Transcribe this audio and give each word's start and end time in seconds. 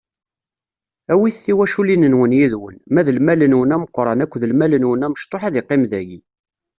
Awit 1.13 1.35
tiwaculin-nwen 1.43 2.35
yid-wen, 2.37 2.77
ma 2.93 3.01
d 3.05 3.07
lmal-nwen 3.17 3.73
ameqran 3.75 4.23
akked 4.23 4.43
lmal-nwen 4.51 5.05
amecṭuḥ 5.05 5.41
ad 5.45 5.55
iqqim 5.61 5.83
dagi. 5.91 6.19